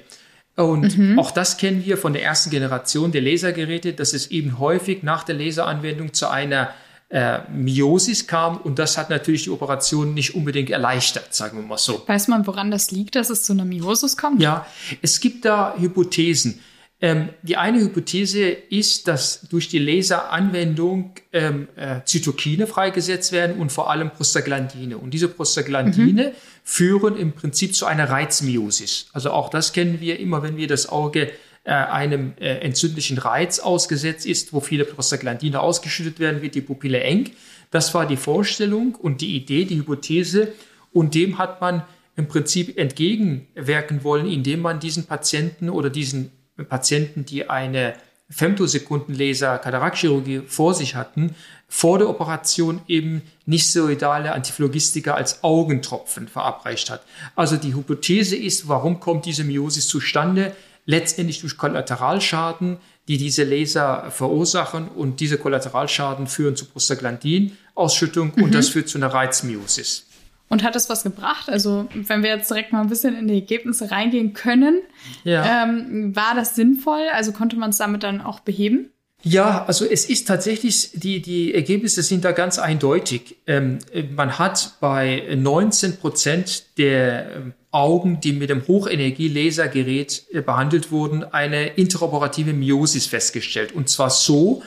Und 0.55 0.97
mhm. 0.97 1.19
auch 1.19 1.31
das 1.31 1.57
kennen 1.57 1.83
wir 1.83 1.97
von 1.97 2.13
der 2.13 2.23
ersten 2.23 2.49
Generation 2.49 3.11
der 3.11 3.21
Lasergeräte, 3.21 3.93
dass 3.93 4.13
es 4.13 4.27
eben 4.27 4.59
häufig 4.59 5.03
nach 5.03 5.23
der 5.23 5.35
Laseranwendung 5.35 6.13
zu 6.13 6.27
einer 6.27 6.73
äh, 7.13 7.41
Miosis 7.51 8.25
kam 8.25 8.57
und 8.57 8.79
das 8.79 8.97
hat 8.97 9.11
natürlich 9.11 9.43
die 9.43 9.51
Operation 9.51 10.15
nicht 10.15 10.33
unbedingt 10.33 10.71
erleichtert, 10.71 11.35
sagen 11.35 11.59
wir 11.59 11.63
mal 11.63 11.77
so. 11.77 12.01
Weiß 12.07 12.27
man, 12.27 12.47
woran 12.47 12.71
das 12.71 12.89
liegt, 12.89 13.13
dass 13.15 13.29
es 13.29 13.43
zu 13.43 13.53
einer 13.53 13.65
Miosis 13.65 14.17
kommt? 14.17 14.41
Ja, 14.41 14.65
es 15.03 15.19
gibt 15.19 15.45
da 15.45 15.75
Hypothesen. 15.77 16.59
Ähm, 17.01 17.29
die 17.43 17.55
eine 17.55 17.81
Hypothese 17.81 18.49
ist, 18.49 19.07
dass 19.07 19.41
durch 19.41 19.67
die 19.67 19.77
Laseranwendung 19.77 21.11
ähm, 21.33 21.67
äh, 21.75 21.99
Zytokine 22.03 22.65
freigesetzt 22.65 23.31
werden 23.31 23.57
und 23.61 23.71
vor 23.71 23.91
allem 23.91 24.09
Prostaglandine. 24.09 24.97
Und 24.97 25.13
diese 25.13 25.27
Prostaglandine 25.27 26.29
mhm. 26.29 26.35
führen 26.63 27.15
im 27.15 27.33
Prinzip 27.33 27.75
zu 27.75 27.85
einer 27.85 28.09
Reizmiosis. 28.09 29.05
Also 29.13 29.29
auch 29.29 29.49
das 29.49 29.71
kennen 29.71 29.99
wir 29.99 30.19
immer, 30.19 30.41
wenn 30.41 30.57
wir 30.57 30.67
das 30.67 30.89
Auge 30.89 31.29
äh, 31.65 31.71
einem 31.71 32.33
äh, 32.39 32.59
entzündlichen 32.59 33.17
Reiz 33.17 33.59
ausgesetzt 33.59 34.25
ist, 34.25 34.53
wo 34.53 34.59
viele 34.59 34.85
Prostaglandine 34.85 35.61
ausgeschüttet 35.61 36.19
werden, 36.19 36.41
wird 36.41 36.55
die 36.55 36.61
Pupille 36.61 36.99
eng. 37.01 37.31
Das 37.71 37.93
war 37.93 38.05
die 38.05 38.17
Vorstellung 38.17 38.95
und 38.95 39.21
die 39.21 39.35
Idee, 39.35 39.65
die 39.65 39.77
Hypothese. 39.77 40.49
Und 40.91 41.15
dem 41.15 41.37
hat 41.37 41.61
man 41.61 41.83
im 42.15 42.27
Prinzip 42.27 42.77
entgegenwirken 42.77 44.03
wollen, 44.03 44.27
indem 44.27 44.61
man 44.61 44.79
diesen 44.79 45.05
Patienten 45.05 45.69
oder 45.69 45.89
diesen 45.89 46.31
Patienten, 46.69 47.25
die 47.25 47.49
eine 47.49 47.93
Femtosekundenlaser 48.29 49.57
Kataraktchirurgie 49.57 50.41
vor 50.45 50.73
sich 50.73 50.95
hatten, 50.95 51.35
vor 51.67 51.97
der 51.97 52.09
Operation 52.09 52.81
eben 52.87 53.23
nicht 53.45 53.67
steroidale 53.67 54.33
Antiphlogistika 54.33 55.13
als 55.13 55.43
Augentropfen 55.43 56.27
verabreicht 56.27 56.89
hat. 56.89 57.03
Also 57.35 57.57
die 57.57 57.73
Hypothese 57.73 58.35
ist, 58.35 58.67
warum 58.67 58.99
kommt 58.99 59.25
diese 59.25 59.43
Miosis 59.43 59.87
zustande? 59.87 60.55
Letztendlich 60.85 61.41
durch 61.41 61.57
Kollateralschaden, 61.57 62.77
die 63.07 63.17
diese 63.17 63.43
Laser 63.43 64.11
verursachen 64.11 64.87
und 64.87 65.19
diese 65.19 65.37
Kollateralschaden 65.37 66.27
führen 66.27 66.55
zu 66.55 66.65
Prostaglandin-Ausschüttung 66.65 68.33
mhm. 68.35 68.43
und 68.43 68.55
das 68.55 68.69
führt 68.69 68.89
zu 68.89 68.97
einer 68.97 69.07
Reizmiosis. 69.07 70.07
Und 70.49 70.63
hat 70.63 70.75
es 70.75 70.89
was 70.89 71.03
gebracht? 71.03 71.49
Also, 71.49 71.87
wenn 71.93 72.21
wir 72.21 72.29
jetzt 72.29 72.49
direkt 72.49 72.73
mal 72.73 72.81
ein 72.81 72.89
bisschen 72.89 73.15
in 73.15 73.27
die 73.27 73.35
Ergebnisse 73.35 73.89
reingehen 73.89 74.33
können, 74.33 74.81
ja. 75.23 75.63
ähm, 75.63 76.15
war 76.15 76.35
das 76.35 76.55
sinnvoll? 76.55 77.07
Also 77.11 77.31
konnte 77.31 77.55
man 77.55 77.71
es 77.71 77.77
damit 77.77 78.03
dann 78.03 78.21
auch 78.21 78.39
beheben? 78.39 78.91
Ja, 79.23 79.65
also 79.65 79.85
es 79.85 80.09
ist 80.09 80.27
tatsächlich, 80.27 80.91
die, 80.93 81.21
die 81.21 81.53
Ergebnisse 81.53 82.03
sind 82.03 82.25
da 82.25 82.33
ganz 82.33 82.59
eindeutig. 82.59 83.37
Ähm, 83.47 83.79
man 84.15 84.37
hat 84.37 84.75
bei 84.81 85.23
19 85.33 85.97
Prozent 85.97 86.77
der 86.77 87.35
ähm, 87.37 87.53
Augen, 87.73 88.19
die 88.21 88.33
mit 88.33 88.49
dem 88.49 88.67
Hochenergie-Lasergerät 88.67 90.25
äh, 90.31 90.41
behandelt 90.41 90.91
wurden, 90.91 91.23
eine 91.23 91.67
interoperative 91.67 92.53
Miosis 92.53 93.07
festgestellt. 93.07 93.73
Und 93.73 93.89
zwar 93.89 94.09
so, 94.09 94.63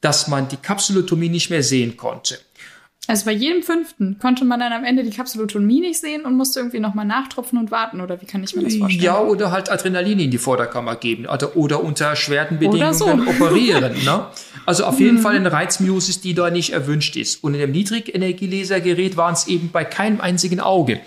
dass 0.00 0.28
man 0.28 0.48
die 0.48 0.56
Kapsulotomie 0.56 1.28
nicht 1.28 1.50
mehr 1.50 1.62
sehen 1.62 1.96
konnte. 1.96 2.38
Also 3.08 3.26
bei 3.26 3.32
jedem 3.32 3.62
fünften 3.62 4.18
konnte 4.18 4.44
man 4.44 4.58
dann 4.58 4.72
am 4.72 4.82
Ende 4.82 5.04
die 5.04 5.10
Kapsulotomie 5.10 5.80
nicht 5.80 6.00
sehen 6.00 6.24
und 6.24 6.36
musste 6.36 6.58
irgendwie 6.58 6.80
nochmal 6.80 7.04
nachtropfen 7.04 7.56
und 7.56 7.70
warten, 7.70 8.00
oder 8.00 8.20
wie 8.20 8.26
kann 8.26 8.42
ich 8.42 8.56
mir 8.56 8.64
das 8.64 8.74
vorstellen? 8.74 9.04
Ja, 9.04 9.20
oder 9.20 9.52
halt 9.52 9.70
Adrenalin 9.70 10.18
in 10.18 10.30
die 10.32 10.38
Vorderkammer 10.38 10.96
geben 10.96 11.26
oder, 11.26 11.56
oder 11.56 11.84
unter 11.84 12.16
schweren 12.16 12.58
Bedingungen 12.58 12.94
so. 12.94 13.06
operieren. 13.28 13.94
Ne? 14.04 14.26
Also 14.64 14.84
auf 14.84 14.98
jeden 14.98 15.18
Fall 15.18 15.36
eine 15.36 15.52
Reizmyosis, 15.52 16.20
die 16.20 16.34
da 16.34 16.50
nicht 16.50 16.70
erwünscht 16.70 17.14
ist. 17.16 17.44
Und 17.44 17.54
in 17.54 17.60
dem 17.60 17.70
Niedrigenergielasergerät 17.70 19.16
waren 19.16 19.34
es 19.34 19.46
eben 19.46 19.70
bei 19.70 19.84
keinem 19.84 20.20
einzigen 20.20 20.58
Auge. 20.58 21.00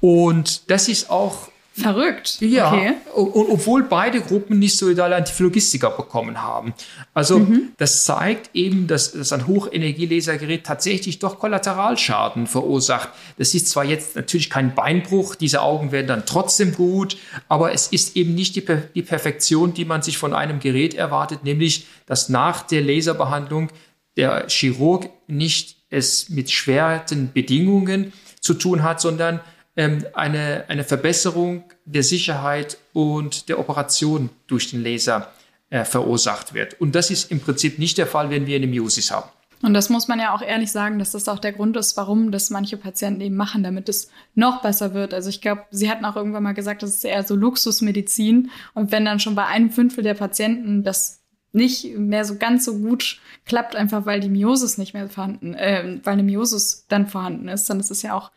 Und 0.00 0.70
das 0.70 0.88
ist 0.88 1.10
auch 1.10 1.48
Verrückt. 1.80 2.38
Ja, 2.40 2.72
Okay. 2.72 2.94
und, 3.14 3.28
obwohl 3.52 3.84
beide 3.84 4.20
Gruppen 4.20 4.58
nicht 4.58 4.76
solidale 4.76 5.14
Antiphlogistika 5.14 5.90
bekommen 5.90 6.42
haben. 6.42 6.74
Also 7.14 7.38
Mhm. 7.38 7.68
das 7.76 8.04
zeigt 8.04 8.50
eben, 8.52 8.88
dass, 8.88 9.12
dass 9.12 9.32
ein 9.32 9.46
Hochenergielasergerät 9.46 10.64
tatsächlich 10.66 11.20
doch 11.20 11.38
Kollateralschaden 11.38 12.48
verursacht. 12.48 13.10
Das 13.36 13.54
ist 13.54 13.68
zwar 13.68 13.84
jetzt 13.84 14.16
natürlich 14.16 14.50
kein 14.50 14.74
Beinbruch, 14.74 15.36
diese 15.36 15.62
Augen 15.62 15.92
werden 15.92 16.08
dann 16.08 16.26
trotzdem 16.26 16.74
gut, 16.74 17.16
aber 17.48 17.72
es 17.72 17.86
ist 17.86 18.16
eben 18.16 18.34
nicht 18.34 18.56
die, 18.56 18.60
Per- 18.62 18.82
die 18.96 19.02
Perfektion, 19.02 19.72
die 19.72 19.84
man 19.84 20.02
sich 20.02 20.18
von 20.18 20.34
einem 20.34 20.58
Gerät 20.58 20.94
erwartet, 20.94 21.44
nämlich 21.44 21.86
dass 22.06 22.28
nach 22.28 22.62
der 22.62 22.80
Laserbehandlung 22.82 23.68
der 24.16 24.48
Chirurg 24.48 25.10
nicht 25.28 25.76
es 25.90 26.28
mit 26.28 26.50
schweren 26.50 27.30
Bedingungen 27.32 28.12
zu 28.40 28.54
tun 28.54 28.82
hat, 28.82 29.00
sondern 29.00 29.38
ähm, 29.78 30.04
eine, 30.12 30.64
eine 30.66 30.82
Verbesserung 30.82 31.62
der 31.84 32.02
Sicherheit 32.02 32.78
und 32.92 33.48
der 33.48 33.60
Operation 33.60 34.28
durch 34.48 34.70
den 34.70 34.82
Laser 34.82 35.30
äh, 35.70 35.84
verursacht 35.84 36.52
wird. 36.52 36.80
Und 36.80 36.96
das 36.96 37.10
ist 37.12 37.30
im 37.30 37.38
Prinzip 37.38 37.78
nicht 37.78 37.96
der 37.96 38.08
Fall, 38.08 38.28
wenn 38.28 38.46
wir 38.46 38.56
eine 38.56 38.66
Miosis 38.66 39.12
haben. 39.12 39.30
Und 39.62 39.74
das 39.74 39.88
muss 39.88 40.08
man 40.08 40.18
ja 40.18 40.34
auch 40.34 40.42
ehrlich 40.42 40.72
sagen, 40.72 40.98
dass 40.98 41.12
das 41.12 41.28
auch 41.28 41.38
der 41.38 41.52
Grund 41.52 41.76
ist, 41.76 41.96
warum 41.96 42.32
das 42.32 42.50
manche 42.50 42.76
Patienten 42.76 43.20
eben 43.20 43.36
machen, 43.36 43.62
damit 43.62 43.88
es 43.88 44.10
noch 44.34 44.62
besser 44.62 44.94
wird. 44.94 45.14
Also 45.14 45.30
ich 45.30 45.40
glaube, 45.40 45.62
sie 45.70 45.88
hatten 45.88 46.04
auch 46.04 46.16
irgendwann 46.16 46.42
mal 46.42 46.54
gesagt, 46.54 46.82
das 46.82 46.90
ist 46.90 47.04
eher 47.04 47.22
so 47.22 47.36
Luxusmedizin. 47.36 48.50
Und 48.74 48.90
wenn 48.90 49.04
dann 49.04 49.20
schon 49.20 49.36
bei 49.36 49.46
einem 49.46 49.70
Fünftel 49.70 50.02
der 50.02 50.14
Patienten 50.14 50.82
das 50.82 51.20
nicht 51.52 51.96
mehr 51.96 52.24
so 52.24 52.36
ganz 52.36 52.64
so 52.64 52.78
gut 52.78 53.20
klappt, 53.46 53.76
einfach 53.76 54.06
weil 54.06 54.20
die 54.20 54.28
Miosis 54.28 54.76
nicht 54.76 54.92
mehr 54.92 55.08
vorhanden, 55.08 55.54
äh, 55.54 56.00
weil 56.02 56.14
eine 56.14 56.24
Miosis 56.24 56.86
dann 56.88 57.06
vorhanden 57.06 57.48
ist, 57.48 57.70
dann 57.70 57.78
ist 57.78 57.90
es 57.90 58.02
ja 58.02 58.14
auch 58.14 58.32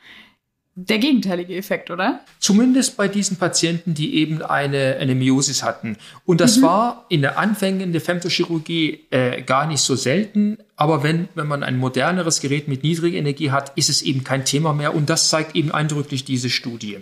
der 0.76 1.00
gegenteilige 1.00 1.56
Effekt, 1.56 1.92
oder? 1.92 2.22
Zumindest 2.40 2.96
bei 2.96 3.10
diesen 3.10 3.38
Patienten, 3.38 3.94
die 3.94 4.16
eben 4.16 4.42
eine, 4.42 4.98
eine 5.00 5.16
Miosis 5.16 5.64
hatten. 5.64 5.98
Und 6.26 6.40
das 6.40 6.62
war 6.62 7.06
in 7.10 7.22
der 7.22 7.38
Anfängen 7.38 7.92
der 7.92 8.00
Femtochirurgie 8.00 9.02
äh, 9.10 9.42
gar 9.42 9.68
nicht 9.68 9.82
so 9.82 9.96
selten. 9.96 10.58
Aber 10.78 11.04
wenn, 11.04 11.28
wenn 11.36 11.48
man 11.48 11.64
ein 11.64 11.78
moderneres 11.78 12.40
Gerät 12.40 12.70
mit 12.70 12.84
niedriger 12.84 13.18
Energie 13.18 13.52
hat, 13.52 13.74
ist 13.76 13.90
es 13.90 14.02
eben 14.02 14.24
kein 14.24 14.46
Thema 14.46 14.74
mehr. 14.74 14.96
Und 14.96 15.10
das 15.10 15.30
zeigt 15.30 15.56
eben 15.56 15.72
eindrücklich 15.72 16.24
diese 16.24 16.50
Studie. 16.50 17.00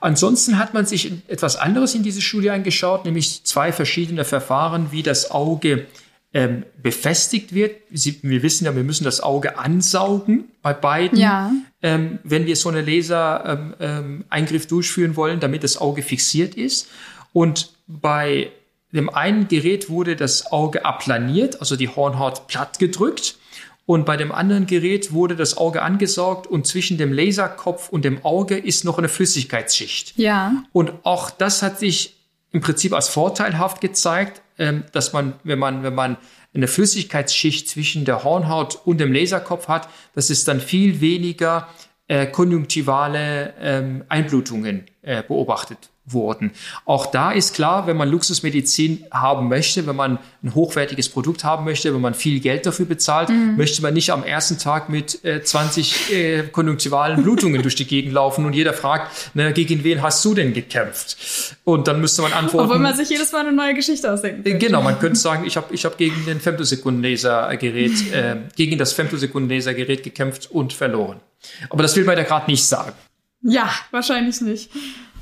Ansonsten 0.00 0.58
hat 0.58 0.72
man 0.72 0.86
sich 0.86 1.12
etwas 1.28 1.56
anderes 1.56 1.94
in 1.94 2.02
diese 2.04 2.22
Studie 2.22 2.50
angeschaut, 2.50 3.04
nämlich 3.04 3.44
zwei 3.44 3.72
verschiedene 3.72 4.24
Verfahren, 4.24 4.92
wie 4.92 5.02
das 5.02 5.30
Auge 5.30 5.86
ähm, 6.32 6.64
befestigt 6.82 7.54
wird. 7.54 7.76
Sie, 7.92 8.18
wir 8.22 8.42
wissen 8.42 8.64
ja, 8.64 8.76
wir 8.76 8.84
müssen 8.84 9.04
das 9.04 9.20
Auge 9.20 9.58
ansaugen 9.58 10.44
bei 10.62 10.72
beiden, 10.72 11.18
Ja. 11.18 11.50
ähm, 11.82 12.18
wenn 12.22 12.46
wir 12.46 12.54
so 12.56 12.68
einen 12.68 12.86
Laser-Eingriff 12.86 13.76
ähm, 13.80 14.24
Eingriff 14.28 14.66
durchführen 14.68 15.16
wollen, 15.16 15.40
damit 15.40 15.64
das 15.64 15.76
Auge 15.76 16.02
fixiert 16.02 16.54
ist. 16.54 16.88
Und 17.32 17.72
bei 17.88 18.50
dem 18.92 19.08
einen 19.10 19.48
Gerät 19.48 19.88
wurde 19.88 20.14
das 20.16 20.50
Auge 20.52 20.84
aplaniert, 20.84 21.60
also 21.60 21.76
die 21.76 21.88
Hornhaut 21.88 22.46
platt 22.48 22.78
gedrückt. 22.78 23.36
Und 23.86 24.06
bei 24.06 24.16
dem 24.16 24.30
anderen 24.30 24.66
Gerät 24.66 25.12
wurde 25.12 25.34
das 25.34 25.56
Auge 25.56 25.82
angesaugt 25.82 26.46
und 26.46 26.64
zwischen 26.64 26.96
dem 26.96 27.12
Laserkopf 27.12 27.88
und 27.88 28.04
dem 28.04 28.24
Auge 28.24 28.56
ist 28.56 28.84
noch 28.84 28.98
eine 28.98 29.08
Flüssigkeitsschicht. 29.08 30.16
Ja. 30.16 30.62
Und 30.72 30.92
auch 31.02 31.30
das 31.30 31.62
hat 31.62 31.80
sich 31.80 32.14
im 32.52 32.60
Prinzip 32.60 32.92
als 32.92 33.08
vorteilhaft 33.08 33.80
gezeigt, 33.80 34.42
ähm, 34.58 34.84
dass 34.92 35.12
man, 35.12 35.34
wenn 35.44 35.58
man, 35.58 35.82
wenn 35.82 35.94
man 35.94 36.16
eine 36.52 36.66
Flüssigkeitsschicht 36.66 37.68
zwischen 37.68 38.04
der 38.04 38.24
Hornhaut 38.24 38.80
und 38.84 38.98
dem 38.98 39.12
Laserkopf 39.12 39.68
hat, 39.68 39.88
dass 40.14 40.30
es 40.30 40.44
dann 40.44 40.60
viel 40.60 41.00
weniger 41.00 41.68
äh, 42.10 42.26
konjunktivale 42.26 43.54
ähm, 43.60 44.04
Einblutungen 44.08 44.84
äh, 45.02 45.22
beobachtet 45.22 45.90
wurden. 46.04 46.50
Auch 46.84 47.06
da 47.06 47.30
ist 47.30 47.54
klar, 47.54 47.86
wenn 47.86 47.96
man 47.96 48.08
Luxusmedizin 48.08 49.04
haben 49.12 49.48
möchte, 49.48 49.86
wenn 49.86 49.94
man 49.94 50.18
ein 50.42 50.54
hochwertiges 50.56 51.08
Produkt 51.08 51.44
haben 51.44 51.64
möchte, 51.64 51.94
wenn 51.94 52.00
man 52.00 52.14
viel 52.14 52.40
Geld 52.40 52.66
dafür 52.66 52.86
bezahlt, 52.86 53.28
möchte 53.56 53.80
man 53.82 53.94
nicht 53.94 54.10
am 54.10 54.24
ersten 54.24 54.58
Tag 54.58 54.88
mit 54.88 55.24
äh, 55.24 55.44
20 55.44 56.12
äh, 56.12 56.42
konjunktivalen 56.50 57.22
Blutungen 57.22 57.62
durch 57.62 57.76
die 57.76 57.86
Gegend 57.86 58.12
laufen 58.12 58.44
und 58.44 58.54
jeder 58.54 58.72
fragt, 58.72 59.30
na, 59.34 59.52
gegen 59.52 59.84
wen 59.84 60.02
hast 60.02 60.24
du 60.24 60.34
denn 60.34 60.52
gekämpft? 60.52 61.56
Und 61.62 61.86
dann 61.86 62.00
müsste 62.00 62.22
man 62.22 62.32
antworten. 62.32 62.70
Obwohl 62.70 62.80
man 62.80 62.96
sich 62.96 63.08
jedes 63.08 63.30
Mal 63.30 63.46
eine 63.46 63.52
neue 63.52 63.74
Geschichte 63.74 64.12
ausdenken 64.12 64.42
könnte. 64.42 64.66
Genau, 64.66 64.82
man 64.82 64.98
könnte 64.98 65.20
sagen, 65.20 65.44
ich 65.46 65.56
habe 65.56 65.72
ich 65.72 65.84
hab 65.84 65.96
gegen 65.96 66.24
den 66.26 66.40
Femtosekundenlasergerät, 66.40 68.12
äh, 68.12 68.36
gegen 68.56 68.78
das 68.78 68.94
Femtosekundenlasergerät 68.94 70.02
gekämpft 70.02 70.50
und 70.50 70.72
verloren. 70.72 71.20
Aber 71.70 71.82
das 71.82 71.96
will 71.96 72.04
man 72.04 72.16
ja 72.18 72.24
gerade 72.24 72.50
nicht 72.50 72.66
sagen. 72.66 72.92
Ja, 73.42 73.70
wahrscheinlich 73.90 74.40
nicht. 74.40 74.70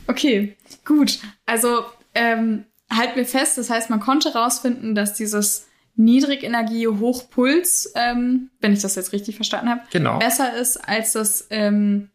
Okay, 0.07 0.57
gut. 0.85 1.19
Also 1.47 1.85
ähm, 2.15 2.65
halten 2.91 3.17
wir 3.17 3.27
fest, 3.27 3.59
das 3.59 3.71
heißt, 3.71 3.91
man 3.91 4.01
konnte 4.01 4.33
rausfinden, 4.35 4.95
dass 4.95 5.15
dieses 5.15 5.67
Niedrigenergie-Hochpuls, 5.97 7.93
ähm, 7.97 8.51
wenn 8.61 8.73
ich 8.73 8.81
das 8.81 8.95
jetzt 8.95 9.13
richtig 9.13 9.37
verstanden 9.37 9.69
habe, 9.71 9.81
Genau. 9.91 10.19
besser 10.19 10.57
ist 10.57 10.77
als 10.89 11.13
das 11.13 11.47
ähm, 11.51 12.11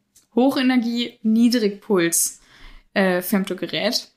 Hochenergie-Niedrigpuls-Femtogerät. 2.93 4.09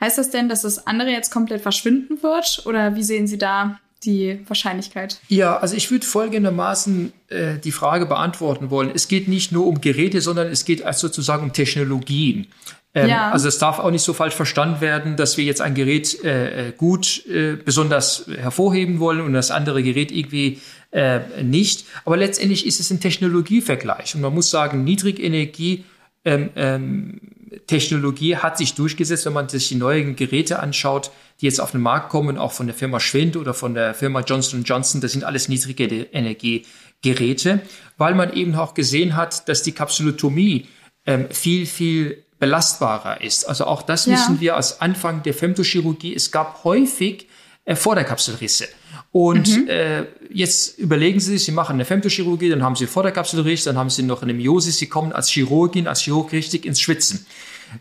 heißt 0.00 0.18
das 0.18 0.30
denn, 0.30 0.48
dass 0.48 0.62
das 0.62 0.86
andere 0.86 1.10
jetzt 1.10 1.30
komplett 1.30 1.62
verschwinden 1.62 2.22
wird? 2.22 2.62
Oder 2.66 2.96
wie 2.96 3.02
sehen 3.02 3.26
Sie 3.26 3.38
da 3.38 3.80
die 4.04 4.40
Wahrscheinlichkeit? 4.46 5.20
Ja, 5.28 5.56
also 5.56 5.76
ich 5.76 5.90
würde 5.90 6.06
folgendermaßen 6.06 7.12
äh, 7.28 7.58
die 7.58 7.72
Frage 7.72 8.06
beantworten 8.06 8.70
wollen. 8.70 8.90
Es 8.94 9.08
geht 9.08 9.28
nicht 9.28 9.52
nur 9.52 9.66
um 9.66 9.80
Geräte, 9.80 10.20
sondern 10.20 10.48
es 10.48 10.64
geht 10.64 10.82
also 10.82 11.08
sozusagen 11.08 11.44
um 11.44 11.52
Technologien. 11.52 12.46
Ähm, 12.94 13.08
Ja. 13.08 13.30
Also 13.30 13.48
es 13.48 13.58
darf 13.58 13.78
auch 13.78 13.90
nicht 13.90 14.02
so 14.02 14.12
falsch 14.12 14.34
verstanden 14.34 14.80
werden, 14.80 15.16
dass 15.16 15.36
wir 15.36 15.44
jetzt 15.44 15.60
ein 15.60 15.74
Gerät 15.74 16.22
äh, 16.24 16.68
äh, 16.68 16.72
gut 16.72 17.26
äh, 17.26 17.56
besonders 17.56 18.26
hervorheben 18.38 19.00
wollen 19.00 19.20
und 19.20 19.32
das 19.32 19.50
andere 19.50 19.82
Gerät 19.82 20.12
irgendwie 20.12 20.60
äh, 20.92 21.20
nicht. 21.42 21.86
Aber 22.04 22.16
letztendlich 22.16 22.66
ist 22.66 22.80
es 22.80 22.90
ein 22.90 23.00
Technologievergleich. 23.00 24.14
Und 24.14 24.22
man 24.22 24.34
muss 24.34 24.50
sagen, 24.50 24.84
Niedrigenergie 24.84 25.84
ähm, 26.24 26.50
ähm, 26.56 27.20
Technologie 27.66 28.36
hat 28.36 28.58
sich 28.58 28.74
durchgesetzt, 28.74 29.26
wenn 29.26 29.32
man 29.32 29.48
sich 29.48 29.68
die 29.68 29.76
neuen 29.76 30.16
Geräte 30.16 30.58
anschaut, 30.60 31.10
die 31.40 31.46
jetzt 31.46 31.60
auf 31.60 31.70
den 31.72 31.80
Markt 31.80 32.08
kommen, 32.08 32.38
auch 32.38 32.52
von 32.52 32.66
der 32.66 32.74
Firma 32.74 32.98
Schwind 33.00 33.36
oder 33.36 33.54
von 33.54 33.74
der 33.74 33.94
Firma 33.94 34.20
Johnson 34.20 34.64
Johnson. 34.64 35.00
Das 35.00 35.12
sind 35.12 35.24
alles 35.24 35.48
niedrige 35.48 35.84
Energiegeräte, 36.12 37.60
weil 37.98 38.14
man 38.14 38.32
eben 38.32 38.54
auch 38.54 38.74
gesehen 38.74 39.16
hat, 39.16 39.48
dass 39.48 39.62
die 39.62 39.72
Kapsulotomie 39.72 40.66
ähm, 41.06 41.26
viel, 41.30 41.66
viel 41.66 42.24
belastbarer 42.38 43.20
ist. 43.20 43.44
Also 43.48 43.64
auch 43.66 43.82
das 43.82 44.06
Ja. 44.06 44.14
wissen 44.14 44.40
wir 44.40 44.56
als 44.56 44.80
Anfang 44.80 45.22
der 45.22 45.34
Femtochirurgie. 45.34 46.14
Es 46.14 46.30
gab 46.30 46.64
häufig 46.64 47.26
äh, 47.64 47.76
Vorderkapselrisse. 47.76 48.66
Und 49.16 49.66
äh, 49.66 50.04
jetzt 50.30 50.78
überlegen 50.78 51.20
Sie 51.20 51.30
sich, 51.30 51.44
Sie 51.46 51.52
machen 51.52 51.72
eine 51.72 51.86
Femtochirurgie, 51.86 52.50
dann 52.50 52.62
haben 52.62 52.76
Sie 52.76 52.86
Vorderkapselriss, 52.86 53.64
dann 53.64 53.78
haben 53.78 53.88
Sie 53.88 54.02
noch 54.02 54.22
eine 54.22 54.34
Miosis, 54.34 54.76
Sie 54.76 54.88
kommen 54.88 55.12
als 55.12 55.30
Chirurgin, 55.30 55.88
als 55.88 56.02
Chirurg 56.02 56.32
richtig 56.32 56.66
ins 56.66 56.82
Schwitzen. 56.82 57.24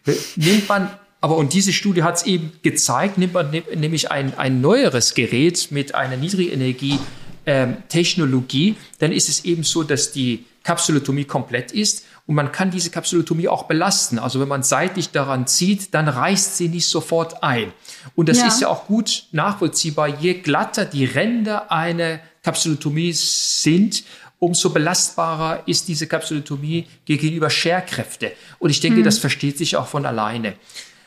Äh, 0.05 0.13
Nimmt 0.37 0.69
man, 0.69 0.89
aber 1.19 1.35
und 1.35 1.51
diese 1.51 1.73
Studie 1.73 2.03
hat 2.03 2.15
es 2.15 2.25
eben 2.25 2.53
gezeigt, 2.63 3.17
nimmt 3.17 3.33
man 3.33 3.51
nämlich 3.75 4.11
ein, 4.11 4.37
ein 4.37 4.61
neueres 4.61 5.13
Gerät 5.13 5.67
mit 5.71 5.93
einer 5.93 6.15
Niedrigenergie 6.15 6.99
ähm, 7.45 7.77
Technologie, 7.89 8.77
dann 8.99 9.11
ist 9.11 9.27
es 9.27 9.43
eben 9.43 9.63
so, 9.63 9.83
dass 9.83 10.13
die 10.13 10.45
Kapsulotomie 10.63 11.25
komplett 11.25 11.73
ist 11.73 12.05
und 12.27 12.35
man 12.35 12.51
kann 12.51 12.71
diese 12.71 12.89
Kapsulotomie 12.89 13.47
auch 13.47 13.63
belasten. 13.63 14.17
Also 14.17 14.39
wenn 14.39 14.47
man 14.47 14.63
seitlich 14.63 15.11
daran 15.11 15.45
zieht, 15.47 15.93
dann 15.93 16.07
reißt 16.07 16.57
sie 16.57 16.69
nicht 16.69 16.87
sofort 16.87 17.43
ein. 17.43 17.71
Und 18.15 18.29
das 18.29 18.39
Ja. 18.39 18.47
ist 18.47 18.61
ja 18.61 18.67
auch 18.69 18.87
gut 18.87 19.25
nachvollziehbar. 19.31 20.07
Je 20.07 20.33
glatter 20.35 20.85
die 20.85 21.05
Ränder 21.05 21.71
einer 21.71 22.19
Kapsulotomie 22.43 23.13
sind, 23.13 24.03
umso 24.39 24.71
belastbarer 24.71 25.63
ist 25.67 25.87
diese 25.87 26.07
Kapsulotomie 26.07 26.87
gegenüber 27.05 27.49
Scherkräfte. 27.49 28.31
Und 28.59 28.69
ich 28.69 28.79
denke, 28.79 29.03
das 29.03 29.17
versteht 29.19 29.57
sich 29.57 29.77
auch 29.77 29.87
von 29.87 30.05
alleine. 30.05 30.53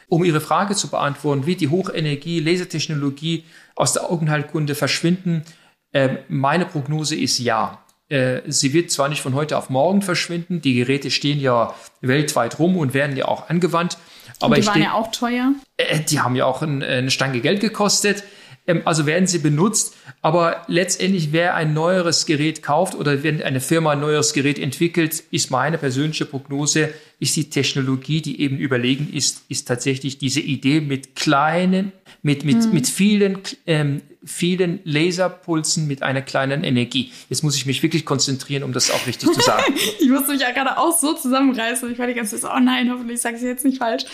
Um 0.08 0.25
Ihre 0.25 0.40
Frage 0.40 0.75
zu 0.75 0.88
beantworten, 0.88 1.46
wird 1.46 1.60
die 1.60 1.68
Hochenergie, 1.68 2.40
Lasertechnologie 2.40 3.44
aus 3.76 3.92
der 3.92 4.10
Augenheilkunde 4.10 4.75
verschwinden? 4.75 5.42
Ähm, 5.92 6.18
meine 6.28 6.64
Prognose 6.64 7.14
ist 7.16 7.38
ja. 7.38 7.82
Äh, 8.09 8.41
sie 8.47 8.73
wird 8.73 8.91
zwar 8.91 9.09
nicht 9.09 9.21
von 9.21 9.35
heute 9.35 9.57
auf 9.59 9.71
morgen 9.71 10.03
verschwinden, 10.03 10.61
die 10.61 10.75
Geräte 10.75 11.11
stehen 11.11 11.41
ja 11.41 11.75
weltweit 12.00 12.59
rum 12.59 12.77
und 12.77 12.95
werden 12.95 13.17
ja 13.17 13.27
auch 13.27 13.49
angewandt, 13.50 13.99
aber 14.41 14.55
die 14.55 14.62
ich 14.62 14.67
waren 14.67 14.75
denk- 14.75 14.87
ja 14.87 14.95
auch 14.95 15.11
teuer. 15.11 15.53
äh, 15.77 16.00
die 16.00 16.21
haben 16.21 16.35
ja 16.35 16.47
auch 16.47 16.62
ein, 16.62 16.83
eine 16.83 17.11
Stange 17.11 17.41
Geld 17.41 17.61
gekostet. 17.61 18.25
Ähm, 18.69 18.83
also 18.85 19.07
werden 19.07 19.27
sie 19.27 19.38
benutzt, 19.38 19.97
aber 20.23 20.62
letztendlich, 20.69 21.33
wer 21.33 21.55
ein 21.55 21.73
neueres 21.73 22.27
Gerät 22.27 22.62
kauft 22.62 22.95
oder 22.95 23.23
wenn 23.23 23.43
eine 23.43 23.61
Firma 23.61 23.93
ein 23.93 24.00
neues 24.00 24.35
Gerät 24.35 24.59
entwickelt, 24.59 25.25
ist 25.31 25.50
meine 25.50 25.79
persönliche 25.79 26.27
Prognose, 26.27 26.91
ist 27.19 27.35
die 27.35 27.50
Technologie, 27.50 28.21
die 28.21 28.41
eben 28.41 28.59
überlegen 28.59 29.11
ist, 29.12 29.43
ist 29.49 29.67
tatsächlich 29.67 30.19
diese 30.19 30.41
Idee 30.41 30.81
mit 30.81 31.17
kleinen, 31.17 31.93
mit, 32.23 32.45
mit, 32.45 32.67
mhm. 32.67 32.73
mit 32.75 32.87
vielen, 32.87 33.38
ähm, 33.67 34.03
vielen 34.28 34.80
Laserpulsen 34.85 35.87
mit 35.87 36.02
einer 36.02 36.23
kleinen 36.23 36.62
Energie. 36.62 37.12
Jetzt 37.28 37.42
muss 37.42 37.56
ich 37.56 37.66
mich 37.66 37.82
wirklich 37.82 38.04
konzentrieren, 38.04 38.62
um 38.62 38.73
das 38.73 38.90
auch 38.90 39.06
richtig 39.06 39.32
zu 39.32 39.40
sagen. 39.40 39.75
ich 40.00 40.08
musste 40.08 40.32
mich 40.32 40.42
ja 40.42 40.52
gerade 40.52 40.78
auch 40.78 40.97
so 40.97 41.14
zusammenreißen. 41.14 41.90
Ich 41.90 41.99
war 41.99 42.06
die 42.06 42.14
ganze 42.14 42.32
Zeit 42.32 42.42
so, 42.42 42.56
oh 42.56 42.61
nein, 42.61 42.90
hoffentlich 42.90 43.20
sage 43.20 43.37
ich 43.37 43.42
es 43.42 43.49
jetzt 43.49 43.64
nicht 43.64 43.78
falsch. 43.78 44.04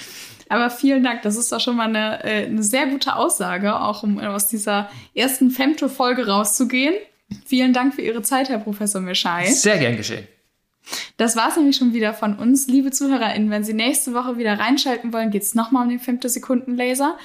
Aber 0.48 0.70
vielen 0.70 1.02
Dank, 1.02 1.22
das 1.22 1.36
ist 1.36 1.50
doch 1.52 1.60
schon 1.60 1.76
mal 1.76 1.88
eine, 1.88 2.22
äh, 2.22 2.46
eine 2.46 2.62
sehr 2.62 2.86
gute 2.86 3.16
Aussage, 3.16 3.80
auch 3.80 4.02
um 4.02 4.18
aus 4.18 4.48
dieser 4.48 4.90
ersten 5.14 5.50
Femto-Folge 5.50 6.26
rauszugehen. 6.26 6.94
Vielen 7.46 7.72
Dank 7.72 7.94
für 7.94 8.02
Ihre 8.02 8.22
Zeit, 8.22 8.48
Herr 8.48 8.58
Professor 8.58 9.00
Mischai. 9.00 9.46
Sehr 9.46 9.78
gern 9.78 9.96
geschehen. 9.96 10.26
Das 11.16 11.34
war 11.34 11.48
es 11.48 11.56
nämlich 11.56 11.76
schon 11.76 11.94
wieder 11.94 12.12
von 12.12 12.36
uns. 12.36 12.66
Liebe 12.66 12.90
ZuhörerInnen, 12.90 13.50
wenn 13.50 13.64
Sie 13.64 13.72
nächste 13.72 14.12
Woche 14.12 14.36
wieder 14.36 14.58
reinschalten 14.58 15.12
wollen, 15.12 15.30
geht 15.30 15.42
es 15.42 15.54
nochmal 15.54 15.84
um 15.84 15.88
den 15.88 16.00
Femtosekunden-Laser. 16.00 17.16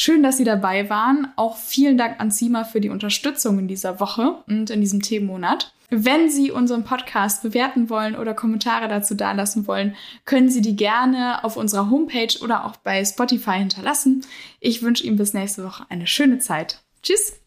Schön, 0.00 0.22
dass 0.22 0.36
Sie 0.36 0.44
dabei 0.44 0.88
waren. 0.88 1.26
Auch 1.34 1.56
vielen 1.56 1.98
Dank 1.98 2.20
an 2.20 2.30
Sima 2.30 2.62
für 2.62 2.80
die 2.80 2.88
Unterstützung 2.88 3.58
in 3.58 3.66
dieser 3.66 3.98
Woche 3.98 4.44
und 4.46 4.70
in 4.70 4.80
diesem 4.80 5.02
Themenmonat. 5.02 5.72
Wenn 5.90 6.30
Sie 6.30 6.52
unseren 6.52 6.84
Podcast 6.84 7.42
bewerten 7.42 7.90
wollen 7.90 8.14
oder 8.14 8.32
Kommentare 8.32 8.86
dazu 8.86 9.16
dalassen 9.16 9.66
wollen, 9.66 9.96
können 10.24 10.50
Sie 10.50 10.60
die 10.60 10.76
gerne 10.76 11.42
auf 11.42 11.56
unserer 11.56 11.90
Homepage 11.90 12.38
oder 12.40 12.64
auch 12.64 12.76
bei 12.76 13.04
Spotify 13.04 13.58
hinterlassen. 13.58 14.24
Ich 14.60 14.82
wünsche 14.82 15.02
Ihnen 15.02 15.16
bis 15.16 15.34
nächste 15.34 15.64
Woche 15.64 15.84
eine 15.88 16.06
schöne 16.06 16.38
Zeit. 16.38 16.80
Tschüss! 17.02 17.40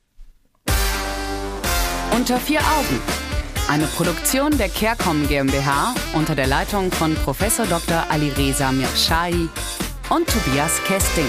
Unter 2.14 2.38
vier 2.38 2.60
Augen. 2.60 3.00
Eine 3.70 3.86
Produktion 3.86 4.58
der 4.58 4.68
CareCom 4.68 5.26
GmbH 5.30 5.96
unter 6.16 6.36
der 6.36 6.48
Leitung 6.48 6.92
von 6.92 7.16
Prof. 7.16 7.40
Dr. 7.70 8.08
Alireza 8.10 8.74
Mirshahi 8.74 9.48
und 10.10 10.28
Tobias 10.28 10.84
Kesting. 10.84 11.28